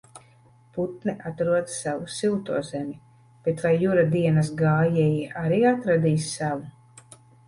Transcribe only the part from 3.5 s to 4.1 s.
vai Jura